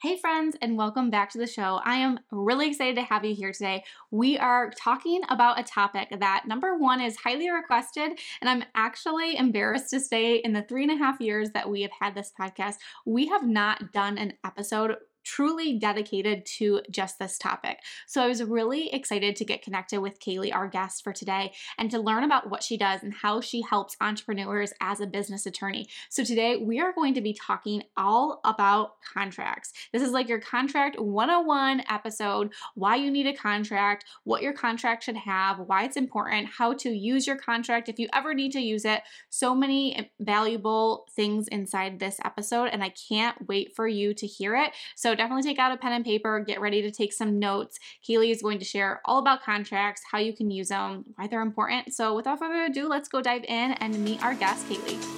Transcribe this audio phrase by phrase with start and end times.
[0.00, 1.80] Hey, friends, and welcome back to the show.
[1.84, 3.82] I am really excited to have you here today.
[4.12, 8.12] We are talking about a topic that, number one, is highly requested.
[8.40, 11.82] And I'm actually embarrassed to say, in the three and a half years that we
[11.82, 12.76] have had this podcast,
[13.06, 14.94] we have not done an episode
[15.28, 17.80] truly dedicated to just this topic.
[18.06, 21.90] So I was really excited to get connected with Kailey, our guest for today, and
[21.90, 25.86] to learn about what she does and how she helps entrepreneurs as a business attorney.
[26.08, 29.72] So today we are going to be talking all about contracts.
[29.92, 35.04] This is like your contract 101 episode why you need a contract, what your contract
[35.04, 38.60] should have, why it's important, how to use your contract if you ever need to
[38.60, 39.02] use it.
[39.28, 44.56] So many valuable things inside this episode, and I can't wait for you to hear
[44.56, 44.70] it.
[44.96, 47.78] So definitely take out a pen and paper, get ready to take some notes.
[48.08, 51.42] Kailey is going to share all about contracts, how you can use them, why they're
[51.42, 51.92] important.
[51.92, 55.17] So without further ado, let's go dive in and meet our guest, Kailey.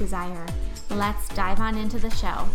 [0.00, 0.46] desire.
[0.88, 2.48] Let's dive on into the show.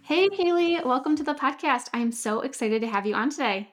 [0.00, 1.88] Hey, Kailey, welcome to the podcast.
[1.92, 3.68] I'm so excited to have you on today.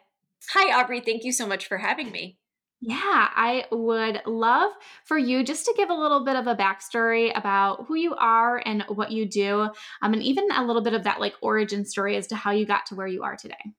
[0.54, 1.00] Hi, Aubrey.
[1.00, 2.38] Thank you so much for having me.
[2.82, 2.98] Yeah,
[3.36, 4.72] I would love
[5.06, 8.62] for you just to give a little bit of a backstory about who you are
[8.66, 9.70] and what you do,
[10.02, 12.66] um, and even a little bit of that like origin story as to how you
[12.66, 13.74] got to where you are today.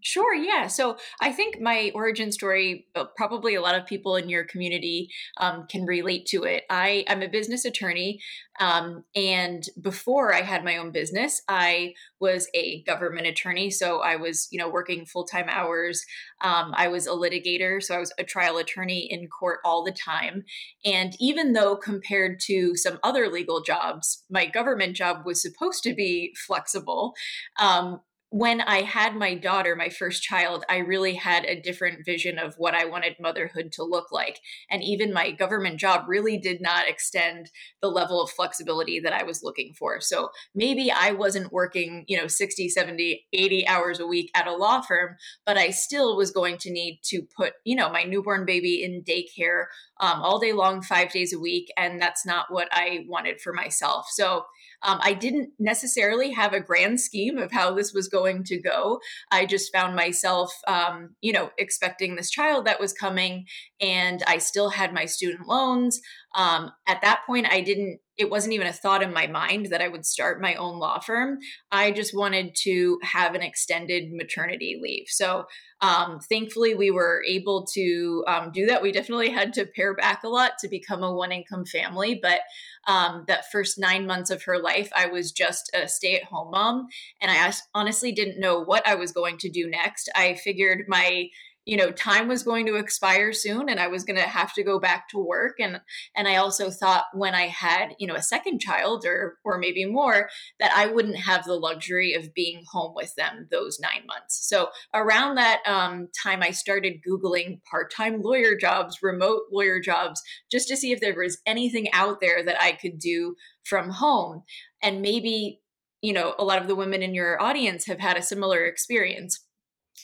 [0.00, 0.66] Sure, yeah.
[0.66, 5.10] So I think my origin story, uh, probably a lot of people in your community
[5.36, 6.64] um, can relate to it.
[6.70, 8.18] I, I'm a business attorney.
[8.60, 13.70] Um, and before I had my own business, I was a government attorney.
[13.70, 16.02] So I was, you know, working full time hours.
[16.40, 17.82] Um, I was a litigator.
[17.82, 20.44] So I was a trial attorney in court all the time.
[20.84, 25.94] And even though compared to some other legal jobs, my government job was supposed to
[25.94, 27.12] be flexible,
[27.58, 28.00] um,
[28.34, 32.56] when I had my daughter, my first child, I really had a different vision of
[32.56, 34.40] what I wanted motherhood to look like.
[34.68, 39.22] And even my government job really did not extend the level of flexibility that I
[39.22, 40.00] was looking for.
[40.00, 44.56] So maybe I wasn't working, you know, 60, 70, 80 hours a week at a
[44.56, 45.14] law firm,
[45.46, 49.04] but I still was going to need to put, you know, my newborn baby in
[49.04, 49.66] daycare
[50.00, 51.72] um, all day long, five days a week.
[51.76, 54.06] And that's not what I wanted for myself.
[54.10, 54.46] So
[54.84, 59.00] um, I didn't necessarily have a grand scheme of how this was going to go.
[59.30, 63.46] I just found myself, um, you know, expecting this child that was coming,
[63.80, 66.00] and I still had my student loans.
[66.34, 69.82] Um, at that point, I didn't it wasn't even a thought in my mind that
[69.82, 71.38] I would start my own law firm.
[71.72, 75.06] I just wanted to have an extended maternity leave.
[75.08, 75.46] So,
[75.80, 78.82] um, thankfully, we were able to um, do that.
[78.82, 82.18] We definitely had to pare back a lot to become a one income family.
[82.22, 82.40] But
[82.86, 86.50] um, that first nine months of her life, I was just a stay at home
[86.50, 86.88] mom.
[87.20, 90.10] And I honestly didn't know what I was going to do next.
[90.14, 91.28] I figured my
[91.66, 94.62] you know time was going to expire soon and i was going to have to
[94.62, 95.56] go back to work.
[95.58, 95.80] And
[96.14, 99.84] and i also thought when i had you know a second child or or maybe
[99.84, 100.28] more
[100.60, 104.46] that i wouldn't have the luxury of being home with them those nine months.
[104.48, 110.68] So around that um, time i started googling part-time lawyer jobs remote lawyer jobs just
[110.68, 113.34] to see if there was anything out there that i could do
[113.64, 114.42] from home.
[114.82, 115.60] And maybe
[116.02, 119.43] you know a lot of the women in your audience have had a similar experience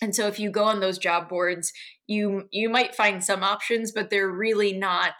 [0.02, 1.72] and so if you go on those job boards
[2.06, 5.14] you you might find some options but they're really not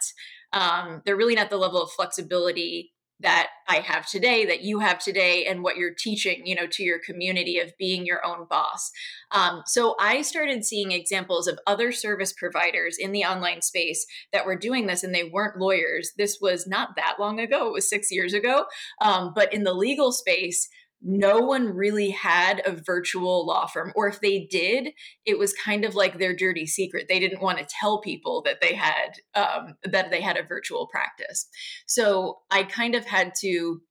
[0.53, 2.91] um, they're really not the level of flexibility
[3.21, 6.83] that I have today, that you have today, and what you're teaching, you know, to
[6.83, 8.91] your community of being your own boss.
[9.31, 14.45] Um, so I started seeing examples of other service providers in the online space that
[14.45, 16.11] were doing this, and they weren't lawyers.
[16.17, 18.65] This was not that long ago; it was six years ago.
[19.01, 20.67] Um, but in the legal space,
[21.01, 24.89] no one really had a virtual law firm or if they did
[25.25, 27.07] it was kind of like their dirty secret.
[27.09, 30.87] They didn't want to tell people that they had um, that they had a virtual
[30.87, 31.47] practice.
[31.87, 33.81] So i kind of had to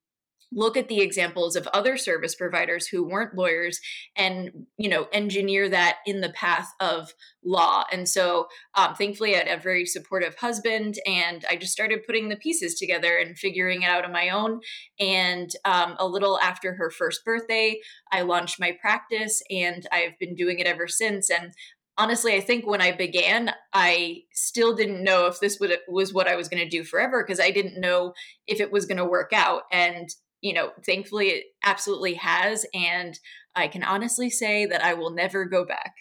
[0.52, 3.80] look at the examples of other service providers who weren't lawyers
[4.16, 7.12] and you know engineer that in the path of
[7.44, 7.84] law.
[7.92, 12.28] And so um, thankfully i had a very supportive husband and i just started putting
[12.28, 14.60] the pieces together and figuring it out on my own.
[14.98, 17.80] And um, a little after her first birthday
[18.12, 21.30] i launched my practice and i've been doing it ever since.
[21.30, 21.52] And
[22.00, 26.28] honestly, I think when I began, I still didn't know if this would, was what
[26.28, 28.14] I was going to do forever because I didn't know
[28.46, 29.62] if it was going to work out.
[29.70, 30.08] And
[30.40, 32.66] you know, thankfully it absolutely has.
[32.74, 33.18] And
[33.54, 35.94] I can honestly say that I will never go back.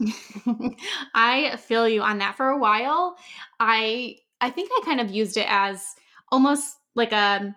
[1.14, 3.16] I feel you on that for a while.
[3.58, 5.84] I I think I kind of used it as
[6.32, 7.54] almost like a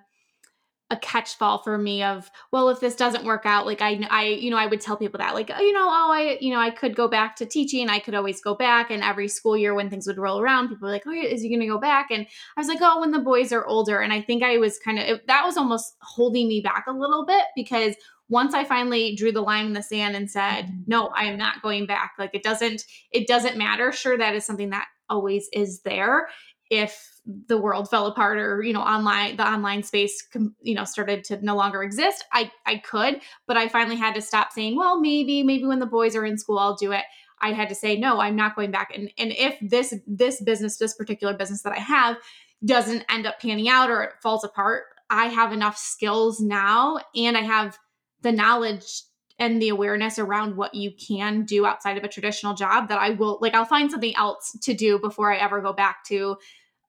[0.94, 4.25] a catch fall for me of well if this doesn't work out like i i
[4.25, 6.60] you know i would tell people that like oh, you know oh i you know
[6.60, 9.74] i could go back to teaching i could always go back and every school year
[9.74, 12.12] when things would roll around people were like oh is he going to go back
[12.12, 14.78] and i was like oh when the boys are older and i think i was
[14.80, 17.95] kind of it, that was almost holding me back a little bit because
[18.30, 20.81] once i finally drew the line in the sand and said mm-hmm.
[20.86, 24.45] no i am not going back like it doesn't it doesn't matter sure that is
[24.45, 26.28] something that always is there
[26.69, 30.27] if the world fell apart or you know online the online space
[30.61, 34.21] you know started to no longer exist i i could but i finally had to
[34.21, 37.03] stop saying well maybe maybe when the boys are in school i'll do it.
[37.39, 38.91] I had to say no i'm not going back.
[38.95, 42.17] And and if this this business this particular business that i have
[42.65, 47.37] doesn't end up panning out or it falls apart i have enough skills now and
[47.37, 47.77] i have
[48.21, 49.03] the knowledge
[49.39, 53.09] and the awareness around what you can do outside of a traditional job that I
[53.11, 56.37] will like I'll find something else to do before I ever go back to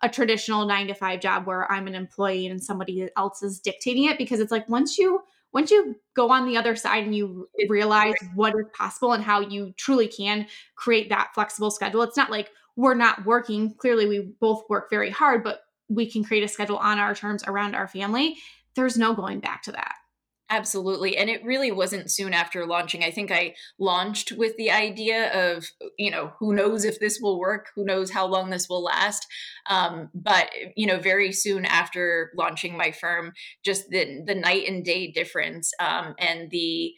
[0.05, 4.05] a traditional nine to five job where I'm an employee and somebody else is dictating
[4.05, 5.23] it because it's like once you
[5.55, 9.41] once you go on the other side and you realize what is possible and how
[9.41, 10.47] you truly can
[10.77, 13.73] create that flexible schedule, it's not like we're not working.
[13.77, 17.45] Clearly, we both work very hard, but we can create a schedule on our terms
[17.47, 18.37] around our family.
[18.75, 19.95] There's no going back to that.
[20.55, 21.17] Absolutely.
[21.17, 23.03] And it really wasn't soon after launching.
[23.03, 25.67] I think I launched with the idea of,
[25.99, 29.27] you know, who knows if this will work, who knows how long this will last.
[29.69, 33.33] Um, but, you know, very soon after launching my firm,
[33.65, 36.93] just the, the night and day difference um, and the,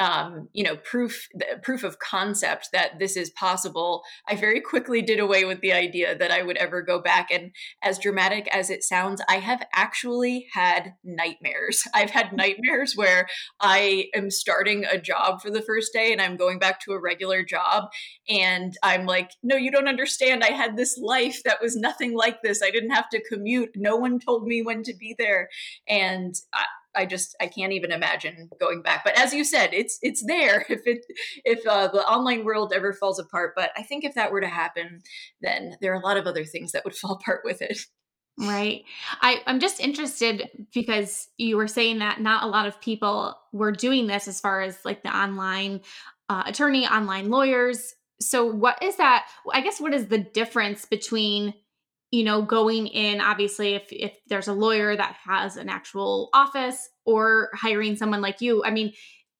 [0.00, 1.28] um, you know proof
[1.62, 6.16] proof of concept that this is possible i very quickly did away with the idea
[6.16, 7.52] that i would ever go back and
[7.82, 11.84] as dramatic as it sounds i have actually had nightmares.
[11.94, 13.28] I've had nightmares where
[13.60, 17.00] i am starting a job for the first day and i'm going back to a
[17.00, 17.84] regular job
[18.28, 20.42] and i'm like no you don't understand.
[20.42, 22.62] I had this life that was nothing like this.
[22.62, 23.70] I didn't have to commute.
[23.76, 25.48] No one told me when to be there.
[25.86, 26.64] And I,
[26.94, 29.04] I just I can't even imagine going back.
[29.04, 31.04] But as you said, it's it's there if it
[31.44, 33.52] if uh, the online world ever falls apart.
[33.56, 35.00] But I think if that were to happen,
[35.40, 37.78] then there are a lot of other things that would fall apart with it.
[38.38, 38.84] Right.
[39.20, 43.72] I, I'm just interested because you were saying that not a lot of people were
[43.72, 45.82] doing this as far as like the online
[46.30, 47.94] uh, attorney, online lawyers.
[48.20, 49.26] So, what is that?
[49.52, 51.54] I guess what is the difference between
[52.10, 56.88] you know going in obviously if if there's a lawyer that has an actual office
[57.04, 58.92] or hiring someone like you i mean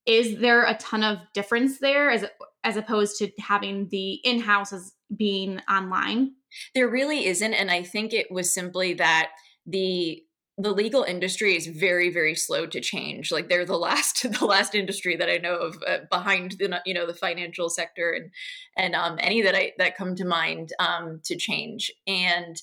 [0.07, 2.25] is there a ton of difference there as
[2.65, 6.33] as opposed to having the in-house as being online?
[6.75, 9.31] There really isn't and i think it was simply that
[9.67, 10.23] the
[10.63, 13.31] the legal industry is very very slow to change.
[13.33, 16.95] Like they're the last the last industry that i know of uh, behind the you
[16.95, 18.31] know the financial sector and
[18.77, 21.91] and um, any that i that come to mind um, to change.
[22.07, 22.61] And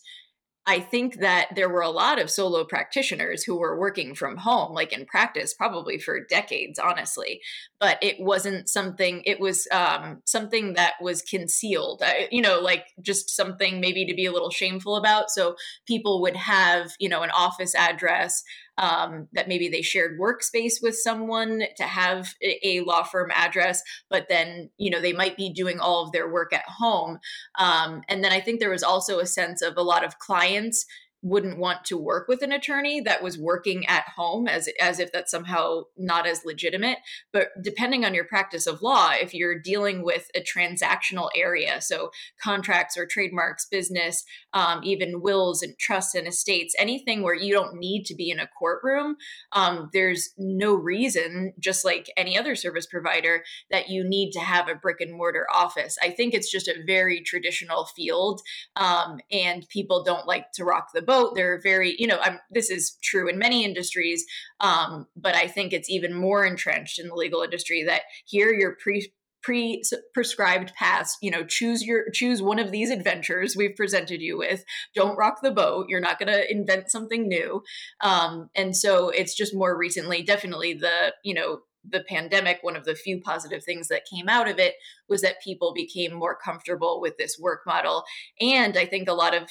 [0.69, 4.73] I think that there were a lot of solo practitioners who were working from home,
[4.73, 7.39] like in practice, probably for decades, honestly.
[7.79, 13.29] But it wasn't something, it was um, something that was concealed, you know, like just
[13.29, 15.29] something maybe to be a little shameful about.
[15.31, 15.55] So
[15.87, 18.43] people would have, you know, an office address
[18.77, 24.27] um, that maybe they shared workspace with someone to have a law firm address, but
[24.29, 27.19] then you know they might be doing all of their work at home.
[27.59, 30.85] Um, and then I think there was also a sense of a lot of clients
[31.21, 35.11] wouldn't want to work with an attorney that was working at home as as if
[35.11, 36.99] that's somehow not as legitimate.
[37.33, 42.11] But depending on your practice of law if you're dealing with a transactional area so
[42.41, 47.77] contracts or trademarks business um, even wills and trusts and estates anything where you don't
[47.77, 49.15] need to be in a courtroom
[49.51, 54.67] um, there's no reason just like any other service provider that you need to have
[54.67, 55.97] a brick and mortar office.
[56.01, 58.41] I think it's just a very traditional field
[58.75, 61.33] um, and people don't like to rock the boat.
[61.35, 64.25] They're very, you know, I'm, this is true in many industries,
[64.59, 68.75] um, but I think it's even more entrenched in the legal industry that here you're
[68.75, 69.11] pre
[69.41, 69.83] pre
[70.13, 74.65] prescribed paths you know choose your choose one of these adventures we've presented you with
[74.95, 77.61] don't rock the boat you're not going to invent something new
[78.01, 81.59] um, and so it's just more recently definitely the you know
[81.89, 84.75] the pandemic, one of the few positive things that came out of it
[85.07, 88.03] was that people became more comfortable with this work model.
[88.41, 89.49] And I think a lot of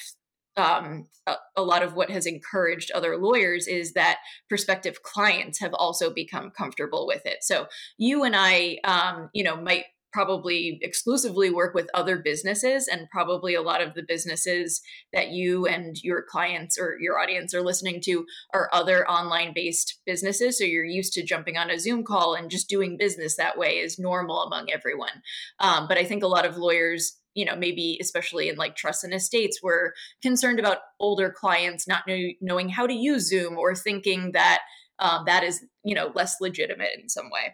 [0.57, 5.73] um, a, a, lot of what has encouraged other lawyers is that prospective clients have
[5.73, 7.37] also become comfortable with it.
[7.41, 13.09] So you and I, um, you know, might probably exclusively work with other businesses and
[13.11, 14.81] probably a lot of the businesses
[15.13, 19.99] that you and your clients or your audience are listening to are other online based
[20.05, 23.57] businesses so you're used to jumping on a zoom call and just doing business that
[23.57, 25.21] way is normal among everyone
[25.59, 29.03] um, but i think a lot of lawyers you know maybe especially in like trusts
[29.03, 33.75] and estates we're concerned about older clients not know, knowing how to use zoom or
[33.75, 34.61] thinking that
[34.99, 37.53] um, that is you know less legitimate in some way.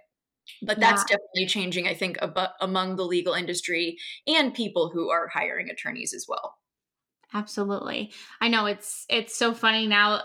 [0.62, 1.18] But that's yeah.
[1.18, 6.14] definitely changing i think ab- among the legal industry and people who are hiring attorneys
[6.14, 6.56] as well.
[7.34, 8.12] Absolutely.
[8.42, 10.22] I know it's it's so funny now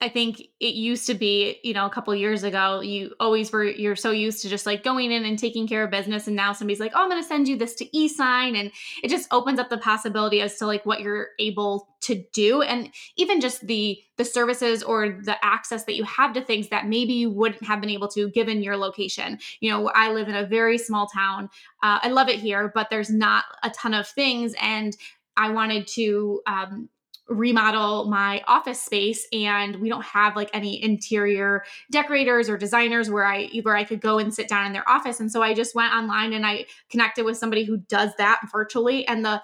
[0.00, 3.64] I think it used to be, you know, a couple years ago, you always were,
[3.64, 6.28] you're so used to just like going in and taking care of business.
[6.28, 8.54] And now somebody's like, oh, I'm going to send you this to e-sign.
[8.54, 8.70] And
[9.02, 12.62] it just opens up the possibility as to like what you're able to do.
[12.62, 16.86] And even just the, the services or the access that you have to things that
[16.86, 19.40] maybe you wouldn't have been able to given your location.
[19.58, 21.50] You know, I live in a very small town.
[21.82, 24.54] Uh, I love it here, but there's not a ton of things.
[24.60, 24.96] And
[25.36, 26.88] I wanted to, um,
[27.28, 33.26] remodel my office space and we don't have like any interior decorators or designers where
[33.26, 35.20] I where I could go and sit down in their office.
[35.20, 39.06] And so I just went online and I connected with somebody who does that virtually
[39.06, 39.42] and the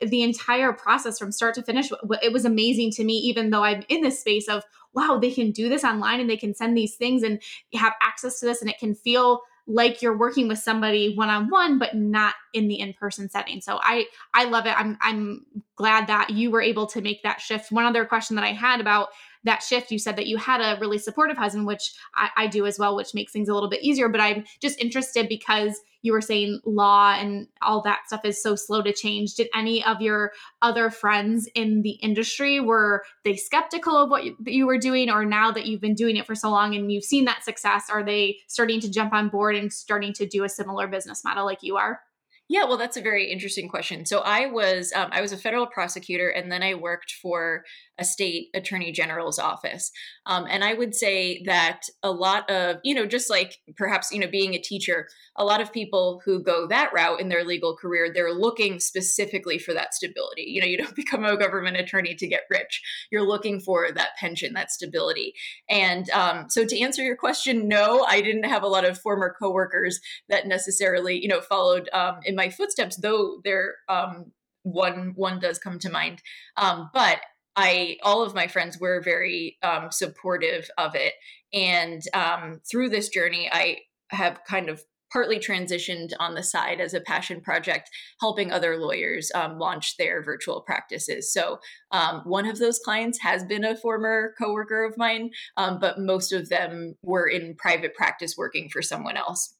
[0.00, 1.90] the entire process from start to finish
[2.22, 4.62] it was amazing to me even though I'm in this space of
[4.92, 7.40] wow they can do this online and they can send these things and
[7.74, 11.48] have access to this and it can feel like you're working with somebody one on
[11.50, 13.60] one but not in the in-person setting.
[13.60, 14.78] So i i love it.
[14.78, 15.44] I'm i'm
[15.76, 17.72] glad that you were able to make that shift.
[17.72, 19.08] One other question that i had about
[19.46, 19.90] that shift.
[19.90, 22.94] You said that you had a really supportive husband which I, I do as well
[22.94, 26.60] which makes things a little bit easier but i'm just interested because you were saying
[26.64, 29.34] law and all that stuff is so slow to change.
[29.34, 34.66] Did any of your other friends in the industry were they skeptical of what you
[34.66, 35.10] were doing?
[35.10, 37.90] Or now that you've been doing it for so long and you've seen that success
[37.90, 41.44] are they starting to jump on board and starting to do a similar business model
[41.44, 42.00] like you are
[42.48, 44.06] yeah, well, that's a very interesting question.
[44.06, 47.64] So I was um, I was a federal prosecutor, and then I worked for
[47.98, 49.90] a state attorney general's office.
[50.26, 54.20] Um, and I would say that a lot of you know, just like perhaps you
[54.20, 57.76] know, being a teacher, a lot of people who go that route in their legal
[57.76, 60.44] career, they're looking specifically for that stability.
[60.46, 62.80] You know, you don't become a government attorney to get rich.
[63.10, 65.34] You're looking for that pension, that stability.
[65.68, 69.34] And um, so, to answer your question, no, I didn't have a lot of former
[69.36, 69.98] coworkers
[70.28, 75.78] that necessarily you know followed um, my footsteps, though there um, one one does come
[75.80, 76.20] to mind.
[76.56, 77.20] Um, but
[77.56, 81.14] I all of my friends were very um, supportive of it,
[81.52, 83.78] and um, through this journey, I
[84.10, 87.88] have kind of partly transitioned on the side as a passion project,
[88.20, 91.32] helping other lawyers um, launch their virtual practices.
[91.32, 91.58] So
[91.92, 96.32] um, one of those clients has been a former coworker of mine, um, but most
[96.32, 99.55] of them were in private practice working for someone else.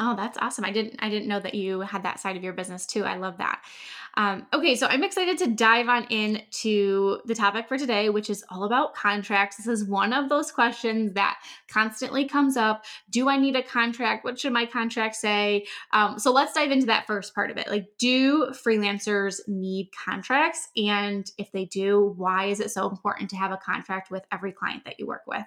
[0.00, 0.64] Oh, that's awesome.
[0.64, 3.04] I didn't I didn't know that you had that side of your business too.
[3.04, 3.62] I love that.
[4.16, 8.44] Um, okay, so I'm excited to dive on into the topic for today, which is
[8.48, 9.56] all about contracts.
[9.56, 11.38] This is one of those questions that
[11.68, 12.84] constantly comes up.
[13.10, 14.24] Do I need a contract?
[14.24, 15.66] What should my contract say?
[15.92, 17.68] Um, so let's dive into that first part of it.
[17.68, 20.68] Like, do freelancers need contracts?
[20.76, 24.52] And if they do, why is it so important to have a contract with every
[24.52, 25.44] client that you work with?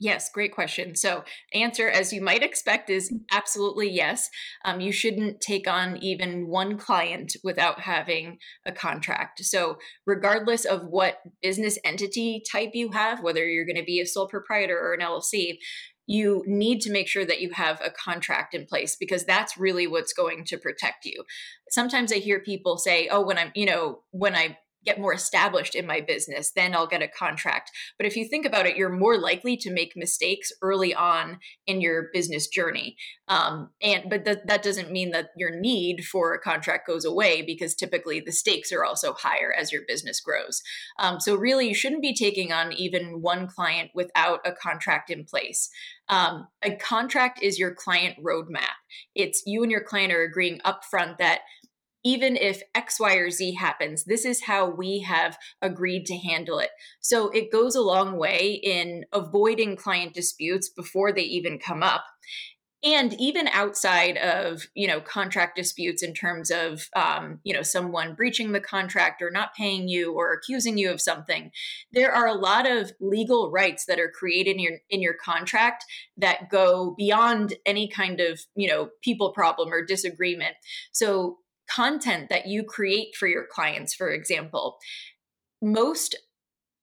[0.00, 0.94] Yes, great question.
[0.94, 4.30] So, answer as you might expect is absolutely yes.
[4.64, 9.44] Um, you shouldn't take on even one client without having a contract.
[9.44, 14.06] So, regardless of what business entity type you have, whether you're going to be a
[14.06, 15.58] sole proprietor or an LLC,
[16.06, 19.88] you need to make sure that you have a contract in place because that's really
[19.88, 21.24] what's going to protect you.
[21.70, 25.74] Sometimes I hear people say, "Oh, when I'm, you know, when I get more established
[25.74, 27.70] in my business, then I'll get a contract.
[27.98, 31.82] But if you think about it, you're more likely to make mistakes early on in
[31.82, 32.96] your business journey.
[33.28, 37.42] Um, and but th- that doesn't mean that your need for a contract goes away
[37.42, 40.62] because typically the stakes are also higher as your business grows.
[40.98, 45.24] Um, so really, you shouldn't be taking on even one client without a contract in
[45.24, 45.68] place.
[46.08, 48.78] Um, a contract is your client roadmap.
[49.14, 51.40] It's you and your client are agreeing upfront that
[52.08, 56.58] even if X, Y, or Z happens, this is how we have agreed to handle
[56.58, 56.70] it.
[57.00, 62.06] So it goes a long way in avoiding client disputes before they even come up
[62.84, 68.14] and even outside of you know contract disputes in terms of um, you know someone
[68.14, 71.50] breaching the contract or not paying you or accusing you of something
[71.92, 75.84] there are a lot of legal rights that are created in your in your contract
[76.16, 80.54] that go beyond any kind of you know people problem or disagreement
[80.92, 81.38] so
[81.70, 84.78] content that you create for your clients for example
[85.60, 86.14] most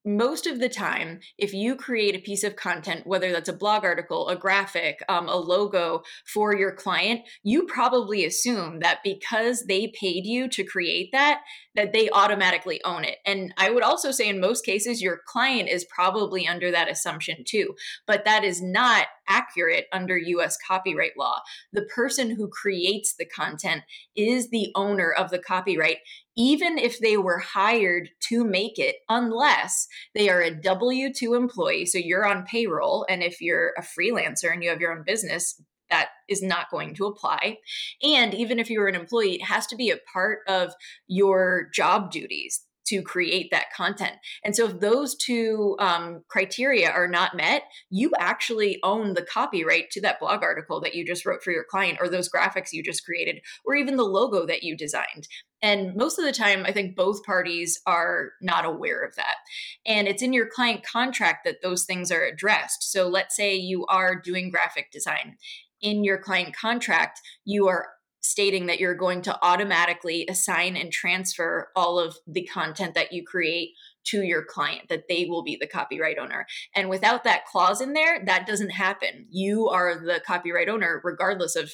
[0.05, 3.83] most of the time, if you create a piece of content, whether that's a blog
[3.83, 9.91] article, a graphic, um, a logo for your client, you probably assume that because they
[9.99, 11.41] paid you to create that,
[11.73, 13.17] that they automatically own it.
[13.25, 17.43] And I would also say in most cases, your client is probably under that assumption
[17.43, 17.75] too.
[18.05, 21.39] But that is not accurate under US copyright law.
[21.73, 23.81] The person who creates the content
[24.15, 25.97] is the owner of the copyright
[26.35, 31.85] even if they were hired to make it, unless they are a W 2 employee.
[31.85, 33.05] So you're on payroll.
[33.09, 36.95] And if you're a freelancer and you have your own business, that is not going
[36.95, 37.57] to apply.
[38.01, 40.73] And even if you're an employee, it has to be a part of
[41.07, 44.13] your job duties to create that content.
[44.43, 49.91] And so, if those two um, criteria are not met, you actually own the copyright
[49.91, 52.83] to that blog article that you just wrote for your client, or those graphics you
[52.83, 55.27] just created, or even the logo that you designed.
[55.61, 59.37] And most of the time, I think both parties are not aware of that.
[59.85, 62.91] And it's in your client contract that those things are addressed.
[62.91, 65.37] So, let's say you are doing graphic design.
[65.81, 67.87] In your client contract, you are
[68.25, 73.23] stating that you're going to automatically assign and transfer all of the content that you
[73.23, 73.71] create
[74.05, 76.45] to your client, that they will be the copyright owner.
[76.75, 79.27] And without that clause in there, that doesn't happen.
[79.29, 81.71] You are the copyright owner, regardless of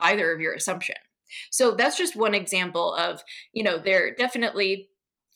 [0.00, 0.96] either of your assumption.
[1.50, 3.22] So that's just one example of,
[3.52, 4.88] you know, there definitely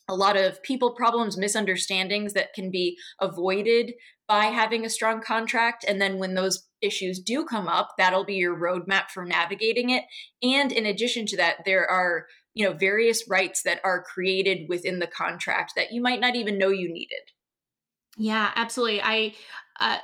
[0.08, 3.94] a lot of people problems, misunderstandings that can be avoided
[4.28, 5.84] by having a strong contract.
[5.86, 10.04] And then when those issues do come up, that'll be your roadmap for navigating it.
[10.42, 14.98] And in addition to that, there are you know various rights that are created within
[14.98, 17.20] the contract that you might not even know you needed.
[18.16, 19.02] Yeah, absolutely.
[19.02, 19.34] I
[19.78, 19.98] uh,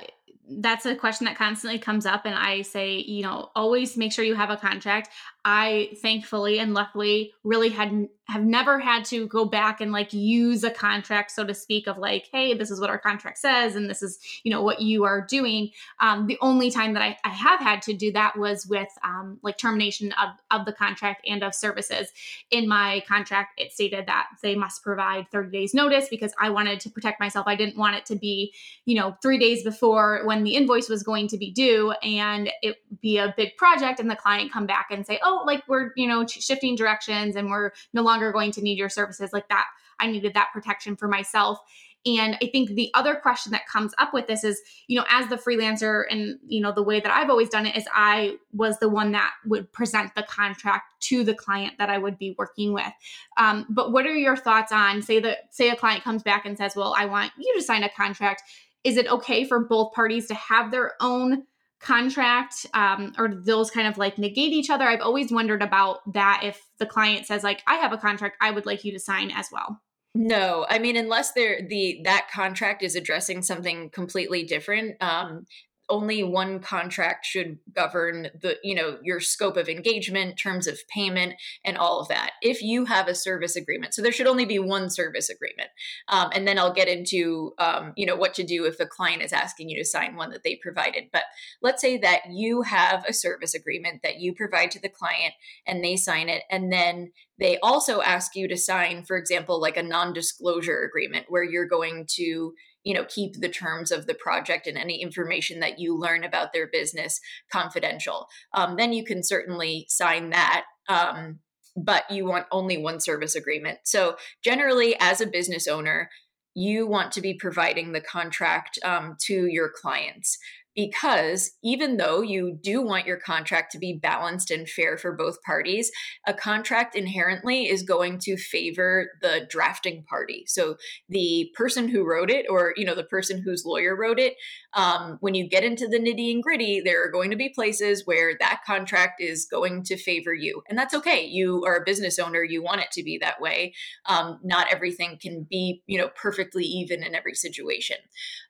[0.47, 4.25] that's a question that constantly comes up and i say you know always make sure
[4.25, 5.09] you have a contract
[5.45, 10.63] i thankfully and luckily really had have never had to go back and like use
[10.63, 13.89] a contract so to speak of like hey this is what our contract says and
[13.89, 15.69] this is you know what you are doing.
[15.99, 19.39] Um, the only time that I, I have had to do that was with um,
[19.43, 22.11] like termination of, of the contract and of services.
[22.51, 26.79] In my contract it stated that they must provide 30 days notice because i wanted
[26.81, 27.47] to protect myself.
[27.47, 28.53] I didn't want it to be
[28.85, 32.77] you know three days before when the invoice was going to be due and it
[33.01, 36.07] be a big project and the client come back and say oh like we're you
[36.07, 39.65] know shifting directions and we're no longer longer going to need your services like that.
[39.99, 41.59] I needed that protection for myself.
[42.05, 45.29] And I think the other question that comes up with this is, you know, as
[45.29, 48.77] the freelancer and, you know, the way that I've always done it is I was
[48.79, 52.73] the one that would present the contract to the client that I would be working
[52.73, 52.91] with.
[53.37, 56.57] Um, but what are your thoughts on, say that, say a client comes back and
[56.57, 58.43] says, well, I want you to sign a contract.
[58.83, 61.43] Is it okay for both parties to have their own
[61.83, 64.85] contract um, or those kind of like negate each other.
[64.85, 66.41] I've always wondered about that.
[66.43, 69.31] If the client says like i have a contract i would like you to sign
[69.31, 69.81] as well.
[70.15, 70.65] No.
[70.69, 75.45] I mean unless they're the that contract is addressing something completely different um
[75.93, 81.35] only one contract should govern the you know your scope of engagement terms of payment
[81.63, 83.93] and all of that if you have a service agreement.
[83.93, 85.69] So there should only be one service agreement.
[86.07, 89.21] Um, and then i'll get into um, you know what to do if the client
[89.21, 91.05] is asking you to sign one that they provided.
[91.13, 91.23] But
[91.61, 95.35] let's say that you have a service agreement that you provide to the client
[95.67, 97.11] and they sign it and then
[97.43, 102.05] they also ask you to sign for example like a non-disclosure agreement where you're going
[102.09, 102.53] to
[102.83, 106.53] you know keep the terms of the project and any information that you learn about
[106.53, 107.19] their business
[107.51, 108.27] confidential.
[108.53, 111.39] Um, then you can certainly sign that um,
[111.75, 113.79] but you want only one service agreement.
[113.83, 116.09] So generally as a business owner
[116.55, 120.37] you want to be providing the contract um, to your clients
[120.75, 125.41] because even though you do want your contract to be balanced and fair for both
[125.43, 125.91] parties,
[126.25, 130.43] a contract inherently is going to favor the drafting party.
[130.47, 130.77] So
[131.09, 134.35] the person who wrote it, or you know, the person whose lawyer wrote it,
[134.75, 138.05] um, when you get into the nitty and gritty, there are going to be places
[138.05, 141.25] where that contract is going to favor you, and that's okay.
[141.25, 143.73] You are a business owner; you want it to be that way.
[144.05, 147.97] Um, not everything can be, you know, perfectly even in every situation.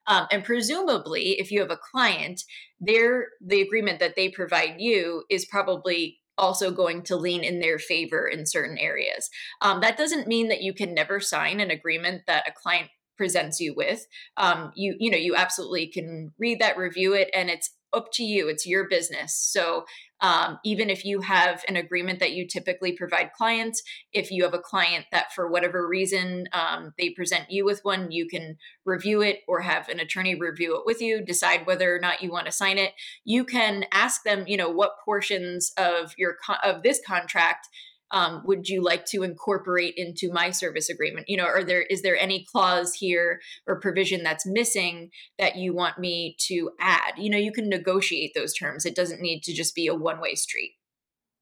[0.07, 2.43] Um, and presumably, if you have a client,
[2.79, 7.77] their the agreement that they provide you is probably also going to lean in their
[7.77, 9.29] favor in certain areas.
[9.61, 13.59] Um, that doesn't mean that you can never sign an agreement that a client presents
[13.59, 14.05] you with.
[14.37, 18.23] Um, you you know you absolutely can read that, review it, and it's up to
[18.23, 18.49] you.
[18.49, 19.35] It's your business.
[19.35, 19.85] So
[20.21, 24.53] um, even if you have an agreement that you typically provide clients, if you have
[24.53, 29.21] a client that for whatever reason um, they present you with one, you can review
[29.21, 32.45] it or have an attorney review it with you, decide whether or not you want
[32.45, 32.93] to sign it.
[33.25, 37.67] You can ask them, you know, what portions of your of this contract
[38.13, 41.27] um, would you like to incorporate into my service agreement?
[41.27, 45.73] You know are there is there any clause here or provision that's missing that you
[45.73, 47.13] want me to add?
[47.17, 48.85] You know you can negotiate those terms.
[48.85, 50.73] It doesn't need to just be a one way street.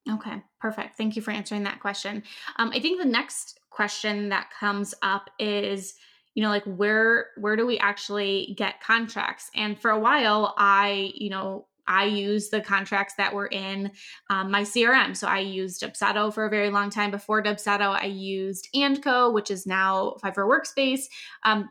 [0.10, 0.96] Okay perfect.
[0.96, 2.24] Thank you for answering that question.
[2.58, 5.96] Um, i think the next question that comes up is
[6.36, 9.50] you know like where where do we actually get contracts?
[9.56, 13.92] And for a while i you know I use the contracts that were in
[14.30, 15.16] um, my CRM.
[15.16, 17.12] So I used Dubsado for a very long time.
[17.12, 21.04] Before Dubsado, I used Andco, which is now Fiverr Workspace.
[21.44, 21.70] Um,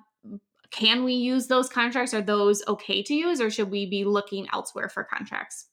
[0.70, 2.12] can we use those contracts?
[2.12, 5.69] Are those okay to use, or should we be looking elsewhere for contracts?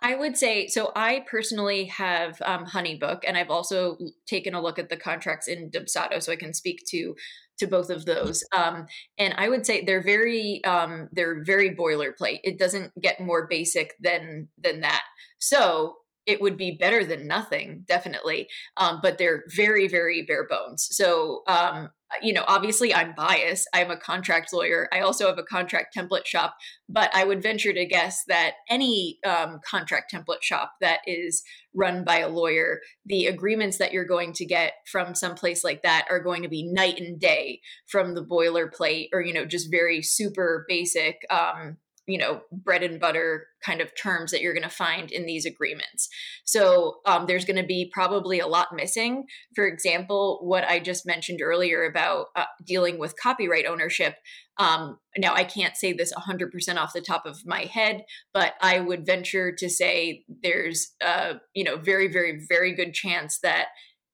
[0.00, 0.92] I would say so.
[0.94, 5.70] I personally have um, HoneyBook, and I've also taken a look at the contracts in
[5.70, 7.14] Dubsado, so I can speak to
[7.58, 8.44] to both of those.
[8.52, 8.86] Um,
[9.18, 12.40] and I would say they're very um, they're very boilerplate.
[12.44, 15.02] It doesn't get more basic than than that.
[15.38, 18.48] So it would be better than nothing, definitely.
[18.76, 20.88] Um, but they're very, very bare bones.
[20.90, 23.68] So, um, you know, obviously I'm biased.
[23.72, 24.88] I'm a contract lawyer.
[24.92, 26.54] I also have a contract template shop,
[26.88, 31.42] but I would venture to guess that any um, contract template shop that is
[31.74, 36.06] run by a lawyer, the agreements that you're going to get from someplace like that
[36.10, 40.02] are going to be night and day from the boilerplate or, you know, just very
[40.02, 44.68] super basic um, you know bread and butter kind of terms that you're going to
[44.68, 46.08] find in these agreements.
[46.44, 49.24] So um, there's going to be probably a lot missing.
[49.54, 54.16] For example what i just mentioned earlier about uh, dealing with copyright ownership
[54.58, 58.80] um, now i can't say this 100% off the top of my head but i
[58.80, 63.68] would venture to say there's a you know very very very good chance that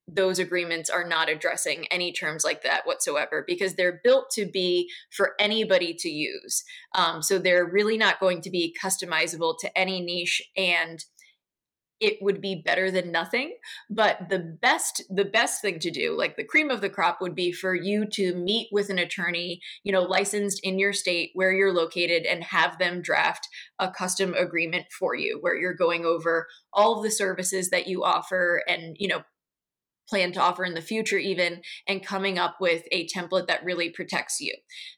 [0.08, 4.90] those agreements are not addressing any terms like that whatsoever because they're built to be
[5.10, 6.64] for anybody to use.
[6.94, 11.04] Um, so they're really not going to be customizable to any niche and
[12.00, 13.56] it would be better than nothing
[13.90, 17.34] but the best the best thing to do like the cream of the crop would
[17.34, 21.52] be for you to meet with an attorney you know licensed in your state where
[21.52, 23.48] you're located and have them draft
[23.80, 28.04] a custom agreement for you where you're going over all of the services that you
[28.04, 29.22] offer and you know
[30.08, 33.90] plan to offer in the future, even, and coming up with a template that really
[33.90, 34.54] protects you.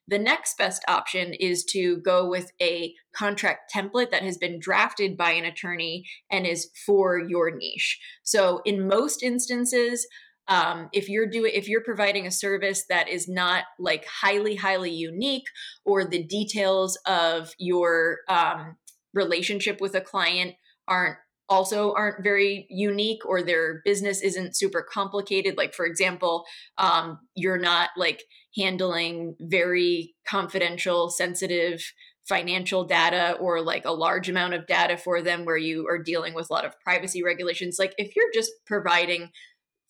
[0.07, 5.17] The next best option is to go with a contract template that has been drafted
[5.17, 7.99] by an attorney and is for your niche.
[8.23, 10.07] So, in most instances,
[10.49, 14.91] um, if you're doing if you're providing a service that is not like highly highly
[14.91, 15.47] unique
[15.85, 18.77] or the details of your um,
[19.15, 20.55] relationship with a client
[20.89, 21.19] aren't
[21.51, 25.57] also aren't very unique or their business isn't super complicated.
[25.59, 26.45] Like for example
[26.79, 28.23] um, you're not like
[28.57, 31.83] handling very confidential sensitive
[32.29, 36.33] financial data or like a large amount of data for them where you are dealing
[36.33, 37.77] with a lot of privacy regulations.
[37.79, 39.31] Like if you're just providing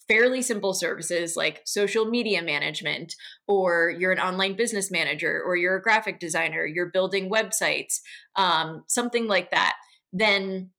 [0.08, 3.14] fairly simple services like social media management,
[3.46, 8.00] or you're an online business manager, or you're a graphic designer, you're building websites,
[8.34, 9.74] um, something like that,
[10.12, 10.70] then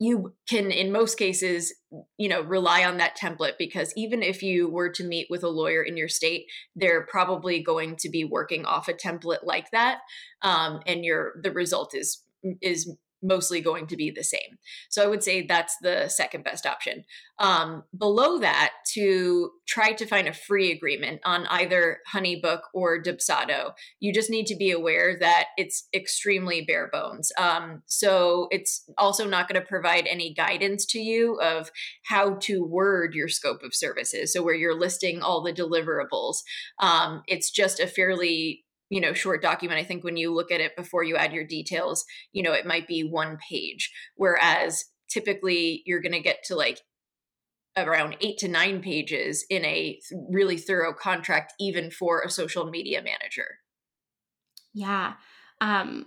[0.00, 1.72] you can in most cases
[2.18, 5.48] you know rely on that template because even if you were to meet with a
[5.48, 9.98] lawyer in your state they're probably going to be working off a template like that
[10.42, 12.22] um, and your the result is
[12.60, 12.92] is
[13.24, 14.58] mostly going to be the same.
[14.90, 17.04] So I would say that's the second best option.
[17.38, 23.72] Um, below that, to try to find a free agreement on either Honeybook or Dubsado,
[23.98, 27.32] you just need to be aware that it's extremely bare bones.
[27.38, 31.70] Um, so it's also not going to provide any guidance to you of
[32.04, 34.32] how to word your scope of services.
[34.32, 36.36] So where you're listing all the deliverables,
[36.78, 38.63] um, it's just a fairly
[38.94, 41.44] you know short document i think when you look at it before you add your
[41.44, 46.54] details you know it might be one page whereas typically you're going to get to
[46.54, 46.80] like
[47.76, 49.98] around 8 to 9 pages in a
[50.30, 53.58] really thorough contract even for a social media manager
[54.72, 55.14] yeah
[55.60, 56.06] um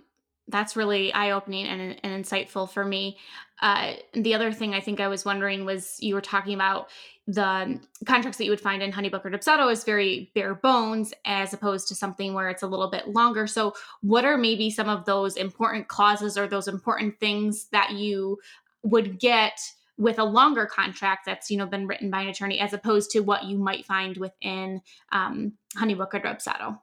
[0.50, 3.18] that's really eye opening and, and, insightful for me.
[3.60, 6.88] Uh, the other thing I think I was wondering was you were talking about
[7.28, 11.52] the contracts that you would find in Honeybook or Dubsado is very bare bones as
[11.52, 13.46] opposed to something where it's a little bit longer.
[13.46, 18.38] So, what are maybe some of those important clauses or those important things that you
[18.82, 19.60] would get
[19.98, 23.20] with a longer contract that's you know been written by an attorney as opposed to
[23.20, 24.80] what you might find within
[25.12, 26.78] um, Honeybook or Dubsado?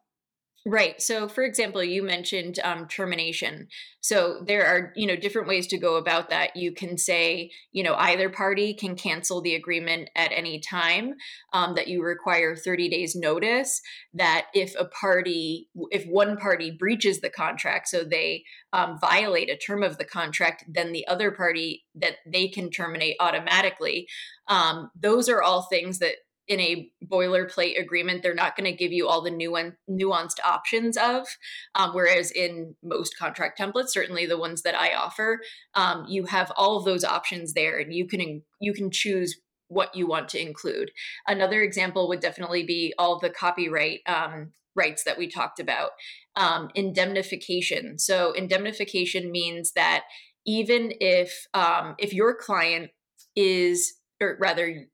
[0.67, 0.99] Right.
[0.99, 3.67] So, for example, you mentioned um, termination.
[4.01, 6.55] So there are, you know, different ways to go about that.
[6.55, 11.13] You can say, you know, either party can cancel the agreement at any time.
[11.53, 13.79] Um, that you require 30 days notice.
[14.15, 19.57] That if a party, if one party breaches the contract, so they um, violate a
[19.57, 24.07] term of the contract, then the other party that they can terminate automatically.
[24.47, 26.15] Um, those are all things that
[26.47, 31.27] in a boilerplate agreement they're not going to give you all the nuanced options of
[31.75, 35.39] um, whereas in most contract templates certainly the ones that i offer
[35.73, 39.95] um, you have all of those options there and you can you can choose what
[39.95, 40.91] you want to include.
[41.27, 45.91] Another example would definitely be all the copyright um, rights that we talked about.
[46.35, 47.97] Um, indemnification.
[47.97, 50.03] So indemnification means that
[50.45, 52.91] even if um, if your client
[53.35, 54.85] is or rather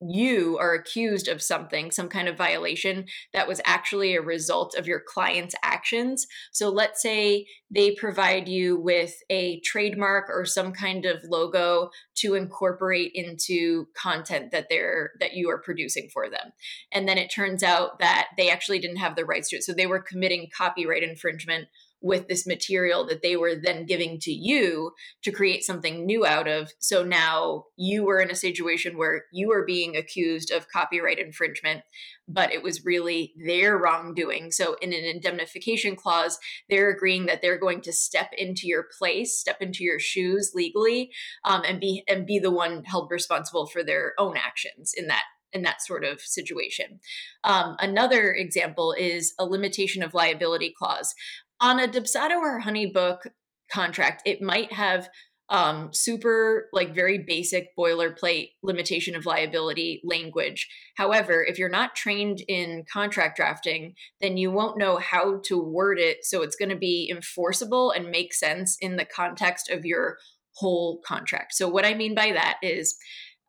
[0.00, 4.86] you are accused of something, some kind of violation that was actually a result of
[4.86, 6.26] your client's actions.
[6.52, 12.34] So let's say they provide you with a trademark or some kind of logo to
[12.34, 16.52] incorporate into content that they're that you are producing for them.
[16.92, 19.64] And then it turns out that they actually didn't have the rights to it.
[19.64, 21.68] So they were committing copyright infringement
[22.00, 26.46] with this material that they were then giving to you to create something new out
[26.46, 26.72] of.
[26.78, 31.82] So now you were in a situation where you were being accused of copyright infringement,
[32.28, 34.52] but it was really their wrongdoing.
[34.52, 36.38] So in an indemnification clause,
[36.70, 41.10] they're agreeing that they're going to step into your place, step into your shoes legally,
[41.44, 45.24] um, and be and be the one held responsible for their own actions in that
[45.52, 47.00] in that sort of situation.
[47.44, 51.14] Um, another example is a limitation of liability clause
[51.60, 53.28] on a Dubsado or Honey book
[53.70, 55.08] contract, it might have
[55.50, 60.68] um, super, like very basic boilerplate limitation of liability language.
[60.96, 65.98] However, if you're not trained in contract drafting, then you won't know how to word
[65.98, 70.18] it so it's going to be enforceable and make sense in the context of your
[70.56, 71.54] whole contract.
[71.54, 72.96] So, what I mean by that is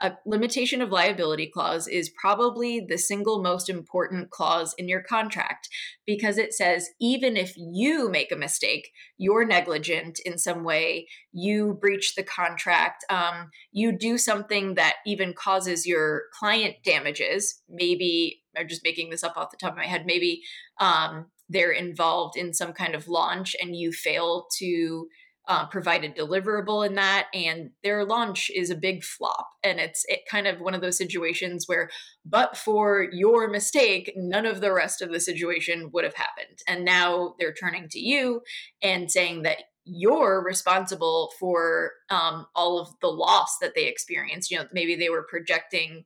[0.01, 5.67] a limitation of liability clause is probably the single most important clause in your contract
[6.05, 11.77] because it says even if you make a mistake, you're negligent in some way, you
[11.81, 18.67] breach the contract, um, you do something that even causes your client damages, maybe, I'm
[18.67, 20.41] just making this up off the top of my head, maybe
[20.79, 25.07] um, they're involved in some kind of launch and you fail to
[25.49, 30.19] uh, provided deliverable in that and their launch is a big flop and it's it
[30.29, 31.89] kind of one of those situations where
[32.23, 36.85] but for your mistake none of the rest of the situation would have happened and
[36.85, 38.41] now they're turning to you
[38.83, 44.51] and saying that you're responsible for um, all of the loss that they experienced.
[44.51, 46.05] You know maybe they were projecting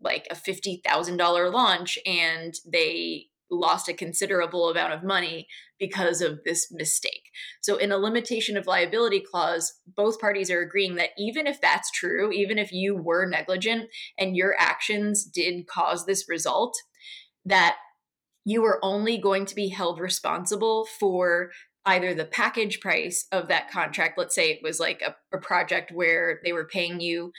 [0.00, 5.46] like a $50,000 launch and they lost a considerable amount of money
[5.78, 7.30] because of this mistake.
[7.60, 11.90] So, in a limitation of liability clause, both parties are agreeing that even if that's
[11.90, 16.76] true, even if you were negligent and your actions did cause this result,
[17.44, 17.76] that
[18.44, 21.50] you are only going to be held responsible for
[21.86, 24.18] either the package price of that contract.
[24.18, 27.32] Let's say it was like a, a project where they were paying you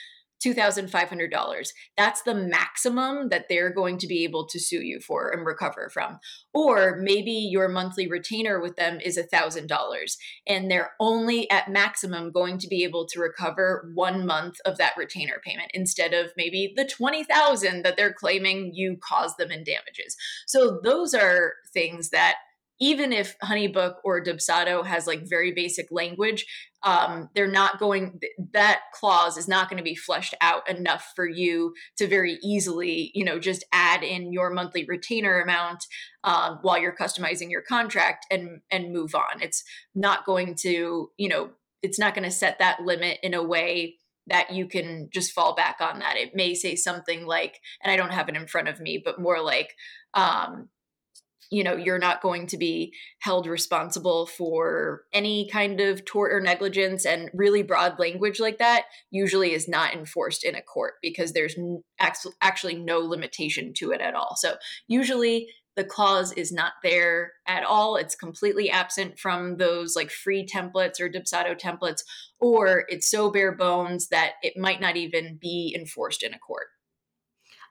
[0.43, 1.67] $2,500.
[1.97, 5.89] That's the maximum that they're going to be able to sue you for and recover
[5.93, 6.19] from.
[6.53, 12.57] Or maybe your monthly retainer with them is $1,000 and they're only at maximum going
[12.59, 16.85] to be able to recover one month of that retainer payment instead of maybe the
[16.85, 20.15] 20,000 that they're claiming you caused them in damages.
[20.47, 22.35] So those are things that
[22.79, 26.45] even if Honeybook or Dubsado has like very basic language,
[26.83, 28.19] um, they're not going
[28.53, 33.11] that clause is not going to be fleshed out enough for you to very easily
[33.13, 35.85] you know just add in your monthly retainer amount
[36.23, 39.41] um, while you're customizing your contract and and move on.
[39.41, 39.63] It's
[39.93, 41.49] not going to you know
[41.81, 43.95] it's not going to set that limit in a way
[44.27, 46.15] that you can just fall back on that.
[46.15, 49.19] It may say something like and i don't have it in front of me but
[49.19, 49.73] more like
[50.13, 50.69] um,
[51.49, 56.39] you know you're not going to be held responsible for any kind of tort or
[56.39, 61.33] negligence and really broad language like that usually is not enforced in a court because
[61.33, 61.55] there's
[62.41, 64.35] actually no limitation to it at all.
[64.37, 64.55] So
[64.87, 67.95] usually the clause is not there at all.
[67.95, 72.01] It's completely absent from those like free templates or Dubsado templates
[72.39, 76.67] or it's so bare bones that it might not even be enforced in a court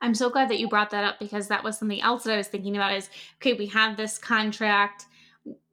[0.00, 2.38] I'm so glad that you brought that up because that was something else that I
[2.38, 5.06] was thinking about is okay, we have this contract,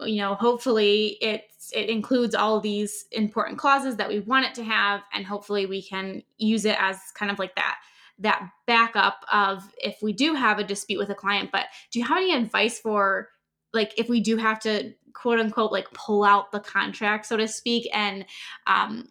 [0.01, 4.63] you know, hopefully it's it includes all these important clauses that we want it to
[4.63, 7.77] have and hopefully we can use it as kind of like that
[8.19, 12.05] that backup of if we do have a dispute with a client, but do you
[12.05, 13.29] have any advice for
[13.73, 17.47] like if we do have to quote unquote like pull out the contract so to
[17.47, 18.25] speak and
[18.67, 19.07] um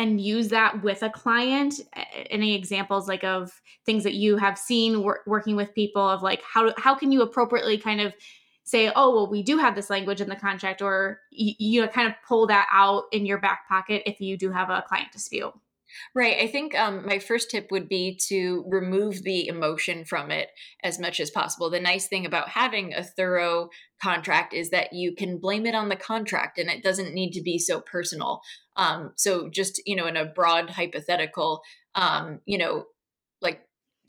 [0.00, 1.74] and use that with a client
[2.30, 6.42] any examples like of things that you have seen wor- working with people of like
[6.42, 8.14] how how can you appropriately kind of
[8.64, 12.08] say oh well we do have this language in the contract or you, you kind
[12.08, 15.52] of pull that out in your back pocket if you do have a client dispute
[16.14, 16.36] Right.
[16.38, 20.48] I think um, my first tip would be to remove the emotion from it
[20.82, 21.70] as much as possible.
[21.70, 23.68] The nice thing about having a thorough
[24.02, 27.42] contract is that you can blame it on the contract and it doesn't need to
[27.42, 28.40] be so personal.
[28.76, 31.62] Um, so, just, you know, in a broad hypothetical,
[31.94, 32.84] um, you know,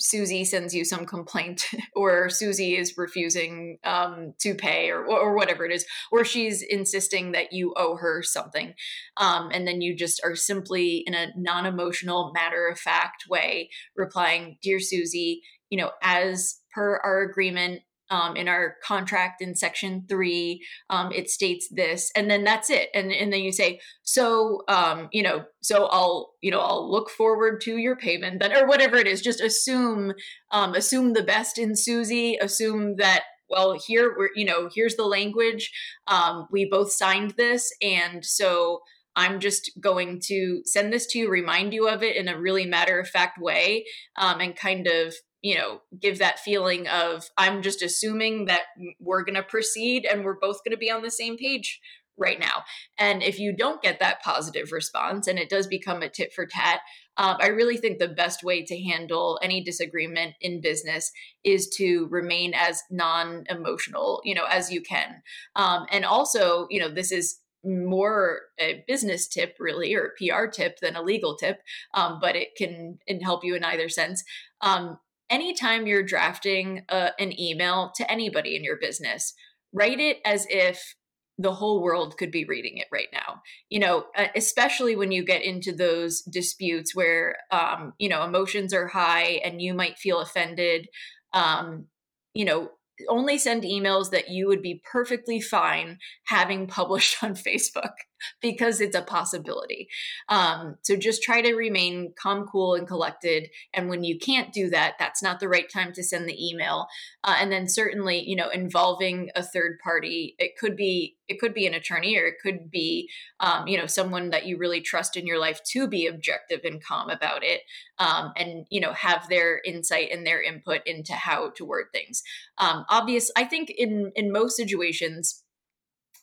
[0.01, 5.65] Susie sends you some complaint, or Susie is refusing um, to pay, or, or whatever
[5.65, 8.73] it is, or she's insisting that you owe her something.
[9.17, 13.69] Um, and then you just are simply, in a non emotional, matter of fact way,
[13.95, 17.81] replying, Dear Susie, you know, as per our agreement,
[18.11, 22.89] um, in our contract in section three um, it states this and then that's it.
[22.93, 27.09] And and then you say so um, you know so i'll you know i'll look
[27.09, 30.13] forward to your payment then or whatever it is just assume
[30.51, 35.05] um, assume the best in susie assume that well here we're you know here's the
[35.05, 35.71] language
[36.07, 38.81] um, we both signed this and so
[39.15, 42.65] I'm just going to send this to you, remind you of it in a really
[42.65, 43.85] matter of fact way,
[44.17, 48.61] um, and kind of you know, give that feeling of I'm just assuming that
[48.99, 51.79] we're going to proceed and we're both going to be on the same page
[52.17, 52.63] right now.
[52.97, 56.45] And if you don't get that positive response and it does become a tit for
[56.45, 56.81] tat,
[57.17, 61.11] um, I really think the best way to handle any disagreement in business
[61.43, 65.21] is to remain as non emotional, you know, as you can.
[65.55, 70.47] Um, and also, you know, this is more a business tip really or a pr
[70.47, 71.59] tip than a legal tip
[71.93, 74.23] um, but it can, can help you in either sense
[74.61, 74.97] um,
[75.31, 79.33] anytime you're drafting uh, an email to anybody in your business,
[79.73, 80.95] write it as if
[81.37, 83.41] the whole world could be reading it right now.
[83.69, 88.73] You know uh, especially when you get into those disputes where um, you know emotions
[88.73, 90.87] are high and you might feel offended
[91.33, 91.87] um,
[92.33, 92.69] you know
[93.09, 97.93] only send emails that you would be perfectly fine having published on Facebook
[98.41, 99.87] because it's a possibility.
[100.29, 103.49] Um, so just try to remain calm, cool, and collected.
[103.73, 106.87] And when you can't do that, that's not the right time to send the email.
[107.23, 111.53] Uh, and then certainly, you know, involving a third party, it could be it could
[111.53, 115.15] be an attorney or it could be um, you know someone that you really trust
[115.15, 117.61] in your life to be objective and calm about it
[117.99, 122.21] um, and you know have their insight and their input into how to word things
[122.57, 125.43] um, obvious i think in in most situations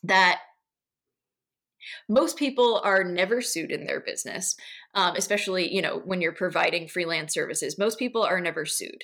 [0.03, 0.39] that
[2.07, 4.55] most people are never sued in their business
[4.95, 7.77] um, especially you know when you're providing freelance services.
[7.77, 9.03] Most people are never sued.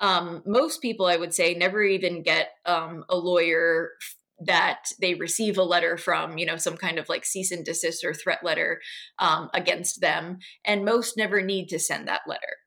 [0.00, 3.92] Um, most people i would say never even get um, a lawyer
[4.38, 8.04] that they receive a letter from you know some kind of like cease and desist
[8.04, 8.80] or threat letter
[9.18, 12.58] um, against them and most never need to send that letter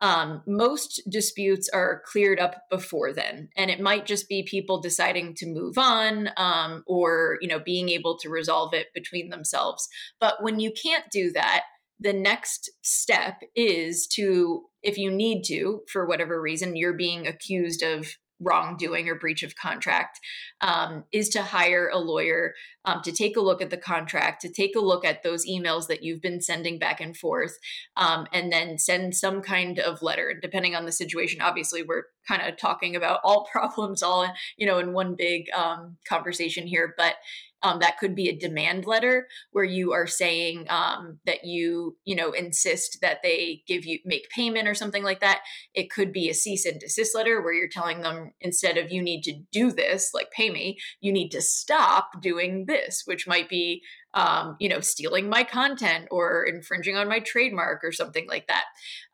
[0.00, 3.48] um, most disputes are cleared up before then.
[3.56, 7.88] And it might just be people deciding to move on um, or you know being
[7.90, 9.88] able to resolve it between themselves.
[10.20, 11.62] But when you can't do that
[12.00, 17.82] the next step is to if you need to for whatever reason you're being accused
[17.82, 20.18] of wrongdoing or breach of contract
[20.60, 24.48] um, is to hire a lawyer um, to take a look at the contract, to
[24.48, 27.58] take a look at those emails that you've been sending back and forth,
[27.96, 30.34] um, and then send some kind of letter.
[30.40, 34.26] Depending on the situation, obviously, we're kind of talking about all problems all
[34.56, 37.16] you know in one big um, conversation here, but
[37.62, 42.14] um, that could be a demand letter where you are saying um, that you, you
[42.14, 45.40] know, insist that they give you make payment or something like that.
[45.74, 49.02] It could be a cease and desist letter where you're telling them instead of you
[49.02, 53.48] need to do this, like pay me, you need to stop doing this, which might
[53.48, 53.82] be
[54.14, 58.64] um, you know, stealing my content or infringing on my trademark or something like that.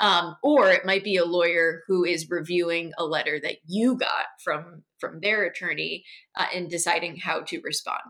[0.01, 4.27] Um, or it might be a lawyer who is reviewing a letter that you got
[4.43, 6.05] from from their attorney
[6.37, 8.01] uh, and deciding how to respond.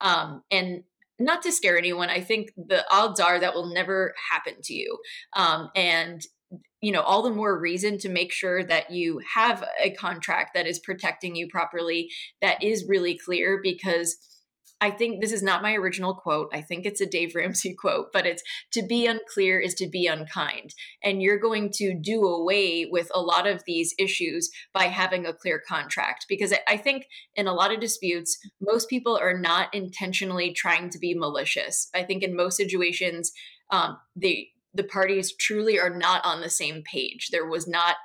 [0.00, 0.84] Um, and
[1.18, 4.98] not to scare anyone, I think the odds are that will never happen to you.
[5.34, 6.22] Um, and
[6.82, 10.66] you know all the more reason to make sure that you have a contract that
[10.66, 12.10] is protecting you properly
[12.42, 14.35] that is really clear because
[14.80, 16.50] I think this is not my original quote.
[16.52, 20.06] I think it's a Dave Ramsey quote, but it's to be unclear is to be
[20.06, 20.74] unkind.
[21.02, 25.32] And you're going to do away with a lot of these issues by having a
[25.32, 26.26] clear contract.
[26.28, 30.98] Because I think in a lot of disputes, most people are not intentionally trying to
[30.98, 31.88] be malicious.
[31.94, 33.32] I think in most situations,
[33.70, 37.30] um, the the parties truly are not on the same page.
[37.32, 37.96] There was not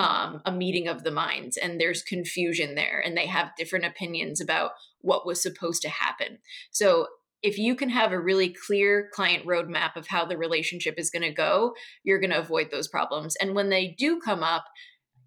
[0.00, 4.40] um, a meeting of the minds, and there's confusion there, and they have different opinions
[4.40, 4.70] about
[5.02, 6.38] what was supposed to happen.
[6.70, 7.08] So
[7.42, 11.22] if you can have a really clear client roadmap of how the relationship is going
[11.22, 13.36] to go, you're going to avoid those problems.
[13.36, 14.64] And when they do come up,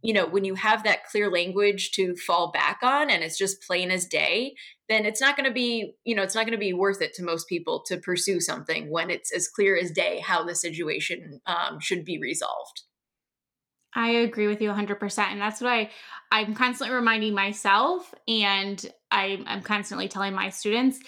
[0.02, 3.62] you know, when you have that clear language to fall back on and it's just
[3.62, 4.56] plain as day,
[4.90, 7.14] then it's not going to be, you know, it's not going to be worth it
[7.14, 11.42] to most people to pursue something when it's as clear as day how the situation
[11.46, 12.82] um, should be resolved.
[13.96, 15.20] I agree with you 100%.
[15.20, 15.90] And that's what I,
[16.32, 21.00] I'm constantly reminding myself and I, I'm constantly telling my students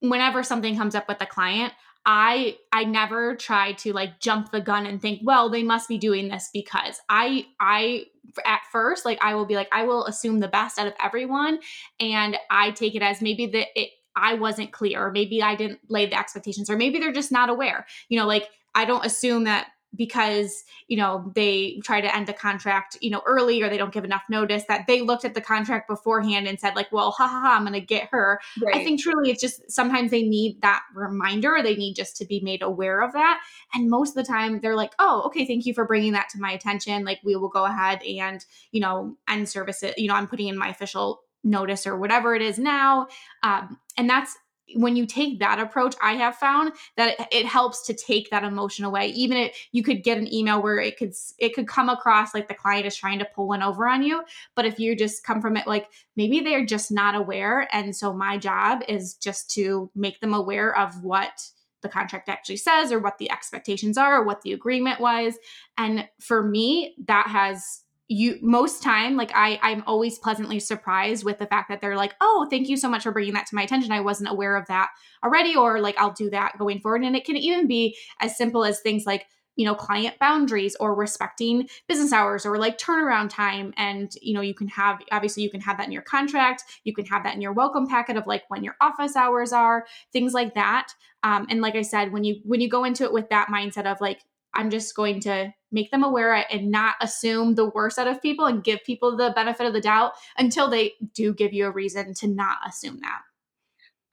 [0.00, 1.72] whenever something comes up with a client,
[2.06, 5.98] I I never try to like jump the gun and think, well, they must be
[5.98, 8.04] doing this because I I
[8.44, 11.60] at first like I will be like I will assume the best out of everyone
[12.00, 15.80] and I take it as maybe that it I wasn't clear or maybe I didn't
[15.88, 17.86] lay the expectations or maybe they're just not aware.
[18.08, 22.32] You know, like I don't assume that because you know they try to end the
[22.32, 25.40] contract you know early or they don't give enough notice that they looked at the
[25.40, 28.76] contract beforehand and said like well ha ha ha i'm gonna get her right.
[28.76, 32.40] i think truly it's just sometimes they need that reminder they need just to be
[32.40, 33.40] made aware of that
[33.72, 36.38] and most of the time they're like oh okay thank you for bringing that to
[36.38, 40.14] my attention like we will go ahead and you know end service it you know
[40.14, 43.06] i'm putting in my official notice or whatever it is now
[43.42, 44.36] um, and that's
[44.76, 48.44] when you take that approach i have found that it, it, helps to take that
[48.44, 49.08] emotion away.
[49.08, 52.48] Even if you could get an email where it could it could come across like
[52.48, 54.22] the client is trying to pull one over on you
[54.54, 58.12] but if you just come from it like maybe they're just not aware and so
[58.12, 61.48] my job is just to make them aware of what
[61.82, 65.34] the contract actually says or what the expectations are or what the agreement was
[65.76, 71.38] and for me that has you most time like i i'm always pleasantly surprised with
[71.38, 73.62] the fact that they're like oh thank you so much for bringing that to my
[73.62, 73.92] attention.
[73.92, 74.90] I wasn't aware of that
[75.24, 77.02] already or like i'll do that going forward.
[77.02, 79.26] And it can even be as simple as things like
[79.56, 83.72] you know client boundaries or respecting business hours or like turnaround time.
[83.76, 86.64] And you know you can have obviously you can have that in your contract.
[86.84, 89.86] You can have that in your welcome packet of like when your office hours are
[90.12, 90.88] things like that.
[91.22, 93.90] Um, and like i said when you when you go into it with that mindset
[93.90, 94.20] of like
[94.54, 98.46] I'm just going to make them aware and not assume the worst out of people
[98.46, 102.14] and give people the benefit of the doubt until they do give you a reason
[102.14, 103.20] to not assume that.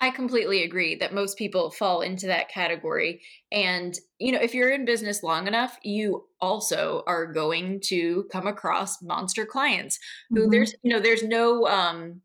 [0.04, 3.22] I completely agree that most people fall into that category.
[3.52, 8.48] And, you know, if you're in business long enough, you also are going to come
[8.48, 10.00] across monster clients
[10.32, 10.50] who mm-hmm.
[10.50, 12.22] there's, you know, there's no, um,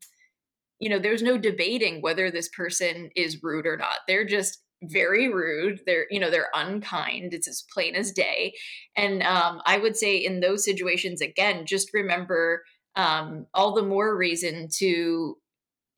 [0.79, 3.99] you know, there's no debating whether this person is rude or not.
[4.07, 8.53] They're just very rude they're you know they're unkind it's as plain as day
[8.95, 12.63] and um, i would say in those situations again just remember
[12.95, 15.35] um, all the more reason to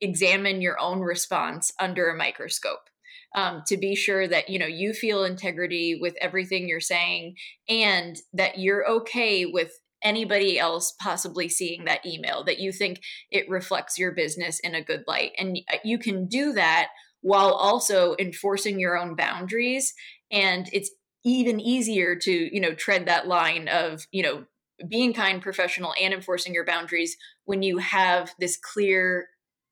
[0.00, 2.88] examine your own response under a microscope
[3.34, 7.34] um, to be sure that you know you feel integrity with everything you're saying
[7.68, 9.72] and that you're okay with
[10.02, 13.00] anybody else possibly seeing that email that you think
[13.30, 16.88] it reflects your business in a good light and uh, you can do that
[17.20, 19.92] while also enforcing your own boundaries.
[20.30, 20.90] And it's
[21.24, 24.44] even easier to you know tread that line of you know
[24.88, 29.28] being kind professional and enforcing your boundaries when you have this clear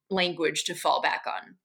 [0.09, 1.55] language to fall back on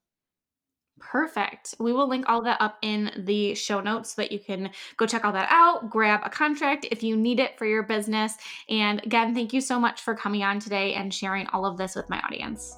[1.00, 1.76] Perfect.
[1.78, 5.06] We will link all that up in the show notes so that you can go
[5.06, 8.36] check all that out, grab a contract if you need it for your business.
[8.70, 11.96] And again, thank you so much for coming on today and sharing all of this
[11.96, 12.78] with my audience.